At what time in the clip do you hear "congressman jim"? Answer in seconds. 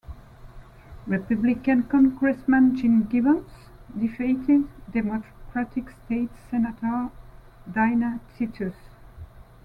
1.83-3.03